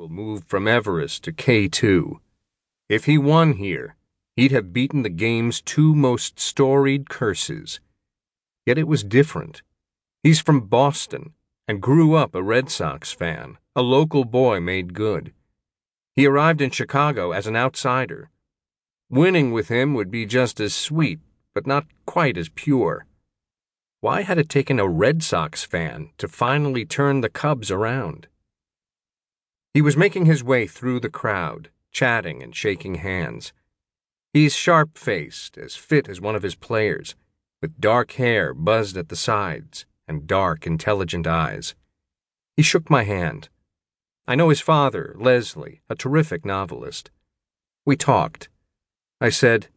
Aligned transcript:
will 0.00 0.08
move 0.08 0.44
from 0.46 0.66
Everest 0.66 1.22
to 1.24 1.30
K2. 1.30 2.20
If 2.88 3.04
he 3.04 3.18
won 3.18 3.52
here, 3.58 3.96
he'd 4.34 4.50
have 4.50 4.72
beaten 4.72 5.02
the 5.02 5.10
game's 5.10 5.60
two 5.60 5.94
most 5.94 6.40
storied 6.40 7.10
curses. 7.10 7.80
Yet 8.64 8.78
it 8.78 8.88
was 8.88 9.04
different. 9.04 9.60
He's 10.22 10.40
from 10.40 10.68
Boston 10.68 11.34
and 11.68 11.82
grew 11.82 12.14
up 12.14 12.34
a 12.34 12.42
Red 12.42 12.70
Sox 12.70 13.12
fan, 13.12 13.58
a 13.76 13.82
local 13.82 14.24
boy 14.24 14.58
made 14.58 14.94
good. 14.94 15.34
He 16.16 16.24
arrived 16.24 16.62
in 16.62 16.70
Chicago 16.70 17.32
as 17.32 17.46
an 17.46 17.54
outsider. 17.54 18.30
Winning 19.10 19.52
with 19.52 19.68
him 19.68 19.92
would 19.92 20.10
be 20.10 20.24
just 20.24 20.60
as 20.60 20.72
sweet, 20.72 21.20
but 21.52 21.66
not 21.66 21.84
quite 22.06 22.38
as 22.38 22.48
pure. 22.48 23.04
Why 24.00 24.22
had 24.22 24.38
it 24.38 24.48
taken 24.48 24.80
a 24.80 24.88
Red 24.88 25.22
Sox 25.22 25.62
fan 25.62 26.08
to 26.16 26.26
finally 26.26 26.86
turn 26.86 27.20
the 27.20 27.28
Cubs 27.28 27.70
around? 27.70 28.28
He 29.72 29.82
was 29.82 29.96
making 29.96 30.26
his 30.26 30.42
way 30.42 30.66
through 30.66 31.00
the 31.00 31.08
crowd, 31.08 31.70
chatting 31.92 32.42
and 32.42 32.54
shaking 32.54 32.96
hands. 32.96 33.52
He's 34.32 34.54
sharp 34.54 34.98
faced, 34.98 35.56
as 35.56 35.76
fit 35.76 36.08
as 36.08 36.20
one 36.20 36.34
of 36.34 36.42
his 36.42 36.54
players, 36.54 37.14
with 37.62 37.80
dark 37.80 38.12
hair 38.12 38.52
buzzed 38.52 38.96
at 38.96 39.08
the 39.08 39.16
sides 39.16 39.86
and 40.08 40.26
dark, 40.26 40.66
intelligent 40.66 41.26
eyes. 41.26 41.74
He 42.56 42.62
shook 42.62 42.90
my 42.90 43.04
hand. 43.04 43.48
I 44.26 44.34
know 44.34 44.48
his 44.48 44.60
father, 44.60 45.14
Leslie, 45.18 45.82
a 45.88 45.94
terrific 45.94 46.44
novelist. 46.44 47.10
We 47.86 47.96
talked. 47.96 48.48
I 49.20 49.30
said, 49.30 49.68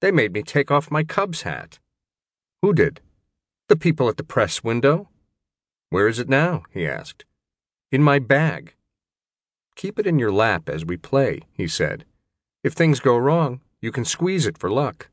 They 0.00 0.10
made 0.10 0.32
me 0.32 0.42
take 0.42 0.70
off 0.70 0.90
my 0.90 1.04
Cubs 1.04 1.42
hat. 1.42 1.78
Who 2.62 2.72
did? 2.72 3.00
The 3.68 3.76
people 3.76 4.08
at 4.08 4.16
the 4.16 4.24
press 4.24 4.64
window. 4.64 5.08
Where 5.90 6.08
is 6.08 6.18
it 6.18 6.28
now? 6.28 6.62
he 6.70 6.86
asked. 6.86 7.24
In 7.92 8.02
my 8.02 8.18
bag. 8.18 8.74
Keep 9.76 9.98
it 9.98 10.06
in 10.06 10.18
your 10.18 10.32
lap 10.32 10.68
as 10.70 10.86
we 10.86 10.96
play, 10.96 11.42
he 11.52 11.68
said. 11.68 12.06
If 12.64 12.72
things 12.72 12.98
go 12.98 13.16
wrong, 13.16 13.60
you 13.80 13.92
can 13.92 14.06
squeeze 14.06 14.46
it 14.46 14.56
for 14.58 14.70
luck. 14.70 15.10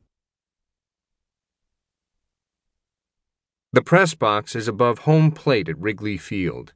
The 3.73 3.81
press 3.81 4.13
box 4.13 4.55
is 4.55 4.67
above 4.69 4.99
home 4.99 5.31
plate 5.31 5.67
at 5.67 5.77
Wrigley 5.77 6.17
Field, 6.17 6.73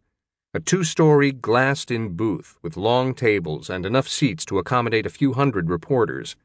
a 0.53 0.59
two 0.59 0.84
story 0.84 1.31
glassed 1.31 1.89
in 1.89 2.16
booth 2.16 2.58
with 2.62 2.75
long 2.75 3.14
tables 3.14 3.70
and 3.70 3.86
enough 3.86 4.08
seats 4.08 4.44
to 4.45 4.59
accommodate 4.59 5.06
a 5.06 5.12
few 5.12 5.34
hundred 5.34 5.69
reporters. 5.69 6.36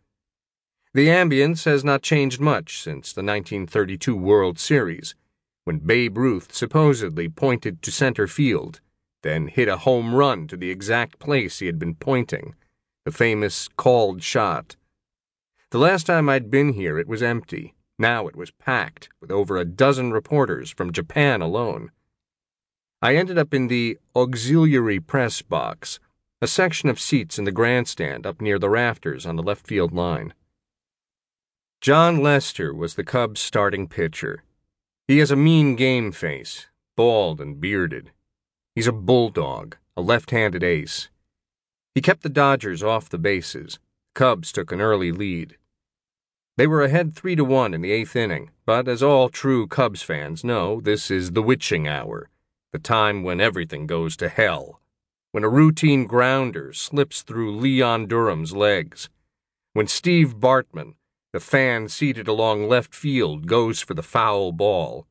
The 0.95 1.09
ambience 1.09 1.65
has 1.65 1.83
not 1.83 2.03
changed 2.03 2.41
much 2.41 2.83
since 2.83 3.13
the 3.13 3.23
1932 3.23 4.15
World 4.15 4.59
Series, 4.59 5.15
when 5.65 5.79
Babe 5.79 6.19
Ruth 6.19 6.55
supposedly 6.55 7.29
pointed 7.29 7.83
to 7.83 7.91
center 7.91 8.27
field, 8.27 8.81
then 9.23 9.47
hit 9.47 9.69
a 9.69 9.79
home 9.79 10.15
run 10.15 10.47
to 10.49 10.57
the 10.57 10.71
exact 10.71 11.19
place 11.19 11.59
he 11.59 11.67
had 11.67 11.79
been 11.79 11.95
pointing, 11.95 12.55
the 13.05 13.13
famous 13.13 13.69
called 13.77 14.23
shot. 14.23 14.77
The 15.71 15.79
last 15.79 16.07
time 16.07 16.29
I'd 16.29 16.51
been 16.51 16.75
here, 16.75 16.99
it 16.99 17.09
was 17.09 17.23
empty. 17.23 17.75
Now 17.99 18.27
it 18.27 18.37
was 18.37 18.51
packed, 18.51 19.09
with 19.21 19.31
over 19.31 19.57
a 19.57 19.65
dozen 19.65 20.13
reporters 20.13 20.71
from 20.71 20.93
Japan 20.93 21.41
alone. 21.41 21.91
I 23.01 23.17
ended 23.17 23.39
up 23.39 23.55
in 23.55 23.69
the 23.69 23.99
auxiliary 24.15 25.01
press 25.01 25.43
box, 25.43 25.99
a 26.41 26.47
section 26.47 26.89
of 26.89 27.01
seats 27.01 27.39
in 27.39 27.45
the 27.45 27.53
grandstand 27.53 28.27
up 28.27 28.41
near 28.41 28.59
the 28.59 28.69
rafters 28.69 29.25
on 29.25 29.37
the 29.37 29.43
left 29.43 29.67
field 29.67 29.93
line. 29.93 30.35
Jon 31.81 32.23
Lester 32.23 32.75
was 32.75 32.95
the 32.95 33.05
Cubs' 33.05 33.41
starting 33.41 33.89
pitcher. 33.89 34.43
He 35.09 35.19
has 35.19 35.31
a 35.31 35.37
mean 35.37 35.75
game 35.75 36.13
face, 36.13 36.67
bald 36.97 37.41
and 37.41 37.61
bearded. 37.61 38.11
He's 38.75 38.87
a 38.87 38.93
bulldog, 38.93 39.77
a 39.97 40.01
left 40.01 40.31
handed 40.31 40.63
ace. 40.63 41.09
He 41.95 42.01
kept 42.01 42.23
the 42.23 42.31
Dodgers 42.31 42.83
off 42.83 43.11
the 43.11 43.19
bases. 43.19 43.79
Cubs 44.15 44.51
took 44.51 44.73
an 44.73 44.81
early 44.81 45.13
lead. 45.13 45.59
They 46.57 46.67
were 46.67 46.83
ahead 46.83 47.15
three 47.15 47.37
to 47.37 47.45
one 47.45 47.75
in 47.75 47.83
the 47.83 47.93
eighth 47.93 48.17
inning, 48.17 48.51
but 48.65 48.89
as 48.89 49.03
all 49.03 49.29
true 49.29 49.67
Cubs 49.67 50.03
fans 50.03 50.43
know, 50.43 50.81
this 50.81 51.11
is 51.11 51.33
the 51.33 51.43
witching 51.43 51.87
hour, 51.87 52.31
the 52.73 52.79
time 52.79 53.23
when 53.23 53.41
everything 53.41 53.87
goes 53.87 54.17
to 54.19 54.29
hell, 54.29 54.81
when 55.33 55.45
a 55.45 55.49
routine 55.49 56.07
grounder 56.07 56.73
slips 56.73 57.23
through 57.23 57.57
Leon 57.57 58.07
Durham's 58.07 58.55
legs, 58.55 59.09
when 59.73 59.87
Steve 59.87 60.37
Bartman, 60.39 60.95
the 61.33 61.41
fan 61.41 61.89
seated 61.89 62.29
along 62.29 62.69
left 62.69 62.95
field 62.95 63.47
goes 63.47 63.81
for 63.81 63.95
the 63.95 64.03
foul 64.03 64.53
ball. 64.53 65.07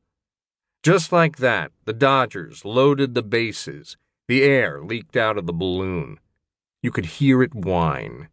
Just 0.82 1.12
like 1.12 1.36
that, 1.36 1.70
the 1.84 1.92
Dodgers 1.92 2.64
loaded 2.64 3.14
the 3.14 3.22
bases. 3.22 3.96
The 4.26 4.42
air 4.42 4.80
leaked 4.82 5.16
out 5.16 5.38
of 5.38 5.46
the 5.46 5.52
balloon. 5.52 6.18
You 6.82 6.90
could 6.90 7.06
hear 7.06 7.42
it 7.42 7.54
whine. 7.54 8.28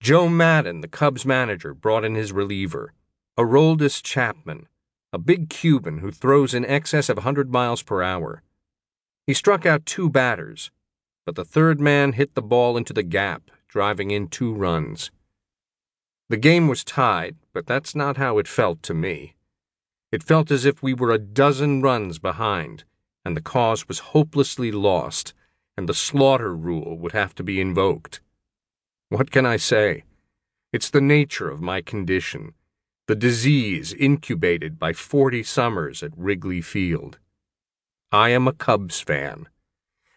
Joe 0.00 0.28
Maddon, 0.28 0.80
the 0.80 0.88
Cubs 0.88 1.24
manager, 1.24 1.74
brought 1.74 2.04
in 2.04 2.16
his 2.16 2.32
reliever, 2.32 2.92
Aroldis 3.38 4.02
Chapman, 4.02 4.66
a 5.12 5.18
big 5.18 5.48
Cuban 5.48 5.98
who 5.98 6.10
throws 6.10 6.52
in 6.52 6.64
excess 6.64 7.08
of 7.08 7.18
100 7.18 7.52
miles 7.52 7.82
per 7.82 8.02
hour. 8.02 8.42
He 9.26 9.34
struck 9.34 9.64
out 9.64 9.86
two 9.86 10.10
batters, 10.10 10.72
but 11.24 11.36
the 11.36 11.44
third 11.44 11.80
man 11.80 12.14
hit 12.14 12.34
the 12.34 12.42
ball 12.42 12.76
into 12.76 12.92
the 12.92 13.04
gap, 13.04 13.50
driving 13.68 14.10
in 14.10 14.26
two 14.26 14.52
runs. 14.52 15.12
The 16.28 16.36
game 16.36 16.66
was 16.66 16.82
tied, 16.82 17.36
but 17.52 17.66
that's 17.66 17.94
not 17.94 18.16
how 18.16 18.38
it 18.38 18.48
felt 18.48 18.82
to 18.84 18.94
me. 18.94 19.34
It 20.12 20.22
felt 20.22 20.50
as 20.50 20.66
if 20.66 20.82
we 20.82 20.92
were 20.92 21.10
a 21.10 21.18
dozen 21.18 21.80
runs 21.80 22.18
behind, 22.18 22.84
and 23.24 23.34
the 23.34 23.40
cause 23.40 23.88
was 23.88 24.10
hopelessly 24.12 24.70
lost, 24.70 25.32
and 25.74 25.88
the 25.88 25.94
slaughter 25.94 26.54
rule 26.54 26.98
would 26.98 27.12
have 27.12 27.34
to 27.36 27.42
be 27.42 27.62
invoked. 27.62 28.20
What 29.08 29.30
can 29.30 29.46
I 29.46 29.56
say? 29.56 30.04
It's 30.70 30.90
the 30.90 31.00
nature 31.00 31.48
of 31.50 31.62
my 31.62 31.80
condition, 31.80 32.52
the 33.06 33.14
disease 33.14 33.94
incubated 33.94 34.78
by 34.78 34.92
forty 34.92 35.42
summers 35.42 36.02
at 36.02 36.16
Wrigley 36.16 36.60
Field. 36.60 37.18
I 38.10 38.28
am 38.28 38.46
a 38.46 38.52
Cubs 38.52 39.00
fan. 39.00 39.48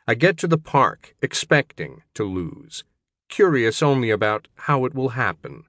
I 0.08 0.14
get 0.16 0.38
to 0.40 0.48
the 0.48 0.58
park 0.58 1.16
expecting 1.22 2.04
to 2.16 2.26
lose, 2.26 2.84
curious 3.30 3.82
only 3.82 4.12
about 4.12 4.50
how 4.56 4.84
it 4.84 4.94
will 4.94 5.10
happen. 5.10 5.64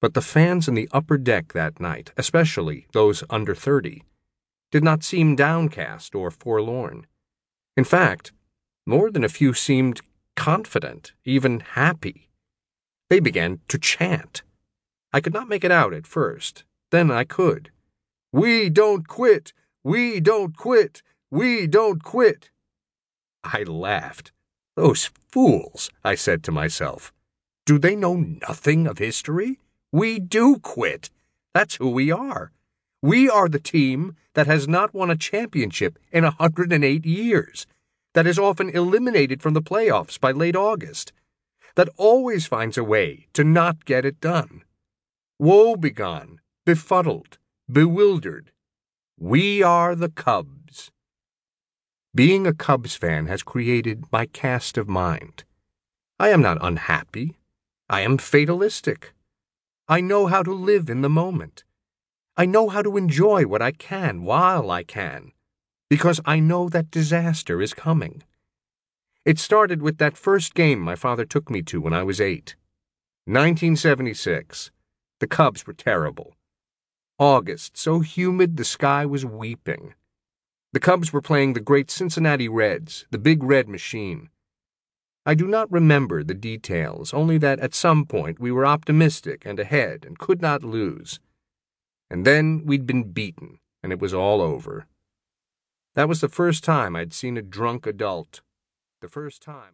But 0.00 0.14
the 0.14 0.22
fans 0.22 0.66
in 0.66 0.74
the 0.74 0.88
upper 0.92 1.18
deck 1.18 1.52
that 1.52 1.80
night, 1.80 2.12
especially 2.16 2.86
those 2.92 3.22
under 3.28 3.54
30, 3.54 4.02
did 4.70 4.82
not 4.82 5.04
seem 5.04 5.36
downcast 5.36 6.14
or 6.14 6.30
forlorn. 6.30 7.06
In 7.76 7.84
fact, 7.84 8.32
more 8.86 9.10
than 9.10 9.24
a 9.24 9.28
few 9.28 9.52
seemed 9.52 10.00
confident, 10.36 11.12
even 11.24 11.60
happy. 11.60 12.28
They 13.10 13.20
began 13.20 13.60
to 13.68 13.78
chant. 13.78 14.42
I 15.12 15.20
could 15.20 15.34
not 15.34 15.48
make 15.48 15.64
it 15.64 15.72
out 15.72 15.92
at 15.92 16.06
first. 16.06 16.64
Then 16.90 17.10
I 17.10 17.24
could. 17.24 17.70
We 18.32 18.70
don't 18.70 19.06
quit! 19.06 19.52
We 19.82 20.20
don't 20.20 20.56
quit! 20.56 21.02
We 21.30 21.66
don't 21.66 22.02
quit! 22.02 22.50
I 23.44 23.64
laughed. 23.64 24.32
Those 24.76 25.10
fools, 25.30 25.90
I 26.04 26.14
said 26.14 26.42
to 26.44 26.52
myself. 26.52 27.12
Do 27.66 27.78
they 27.78 27.96
know 27.96 28.14
nothing 28.14 28.86
of 28.86 28.98
history? 28.98 29.58
We 29.92 30.18
do 30.18 30.58
quit. 30.58 31.10
That's 31.52 31.76
who 31.76 31.90
we 31.90 32.12
are. 32.12 32.52
We 33.02 33.28
are 33.28 33.48
the 33.48 33.58
team 33.58 34.16
that 34.34 34.46
has 34.46 34.68
not 34.68 34.94
won 34.94 35.10
a 35.10 35.16
championship 35.16 35.98
in 36.12 36.24
108 36.24 37.04
years, 37.04 37.66
that 38.14 38.26
is 38.26 38.38
often 38.38 38.70
eliminated 38.70 39.42
from 39.42 39.54
the 39.54 39.62
playoffs 39.62 40.20
by 40.20 40.32
late 40.32 40.56
August, 40.56 41.12
that 41.74 41.88
always 41.96 42.46
finds 42.46 42.76
a 42.76 42.84
way 42.84 43.26
to 43.32 43.44
not 43.44 43.84
get 43.84 44.04
it 44.04 44.20
done. 44.20 44.62
Woe 45.38 45.76
begone, 45.76 46.40
befuddled, 46.64 47.38
bewildered. 47.70 48.52
We 49.18 49.62
are 49.62 49.94
the 49.94 50.08
Cubs. 50.08 50.90
Being 52.14 52.46
a 52.46 52.52
Cubs 52.52 52.96
fan 52.96 53.26
has 53.26 53.42
created 53.42 54.04
my 54.10 54.26
cast 54.26 54.76
of 54.76 54.88
mind. 54.88 55.44
I 56.18 56.30
am 56.30 56.42
not 56.42 56.58
unhappy. 56.60 57.38
I 57.88 58.00
am 58.00 58.18
fatalistic. 58.18 59.14
I 59.90 60.00
know 60.00 60.28
how 60.28 60.44
to 60.44 60.54
live 60.54 60.88
in 60.88 61.00
the 61.00 61.08
moment. 61.08 61.64
I 62.36 62.46
know 62.46 62.68
how 62.68 62.80
to 62.80 62.96
enjoy 62.96 63.46
what 63.46 63.60
I 63.60 63.72
can 63.72 64.22
while 64.22 64.70
I 64.70 64.84
can, 64.84 65.32
because 65.88 66.20
I 66.24 66.38
know 66.38 66.68
that 66.68 66.92
disaster 66.92 67.60
is 67.60 67.74
coming. 67.74 68.22
It 69.24 69.40
started 69.40 69.82
with 69.82 69.98
that 69.98 70.16
first 70.16 70.54
game 70.54 70.78
my 70.78 70.94
father 70.94 71.24
took 71.24 71.50
me 71.50 71.62
to 71.62 71.80
when 71.80 71.92
I 71.92 72.04
was 72.04 72.20
eight. 72.20 72.54
1976. 73.24 74.70
The 75.18 75.26
Cubs 75.26 75.66
were 75.66 75.72
terrible. 75.72 76.36
August, 77.18 77.76
so 77.76 77.98
humid 77.98 78.58
the 78.58 78.64
sky 78.64 79.04
was 79.04 79.26
weeping. 79.26 79.94
The 80.72 80.78
Cubs 80.78 81.12
were 81.12 81.20
playing 81.20 81.54
the 81.54 81.66
great 81.68 81.90
Cincinnati 81.90 82.48
Reds, 82.48 83.06
the 83.10 83.18
big 83.18 83.42
red 83.42 83.68
machine. 83.68 84.30
I 85.26 85.34
do 85.34 85.46
not 85.46 85.70
remember 85.70 86.24
the 86.24 86.34
details, 86.34 87.12
only 87.12 87.36
that 87.38 87.60
at 87.60 87.74
some 87.74 88.06
point 88.06 88.40
we 88.40 88.50
were 88.50 88.64
optimistic 88.64 89.44
and 89.44 89.60
ahead 89.60 90.04
and 90.06 90.18
could 90.18 90.40
not 90.40 90.64
lose. 90.64 91.20
And 92.10 92.26
then 92.26 92.62
we'd 92.64 92.86
been 92.86 93.12
beaten, 93.12 93.58
and 93.82 93.92
it 93.92 94.00
was 94.00 94.14
all 94.14 94.40
over. 94.40 94.86
That 95.94 96.08
was 96.08 96.20
the 96.20 96.28
first 96.28 96.64
time 96.64 96.96
I'd 96.96 97.12
seen 97.12 97.36
a 97.36 97.42
drunk 97.42 97.86
adult. 97.86 98.40
The 99.00 99.08
first 99.08 99.42
time. 99.42 99.68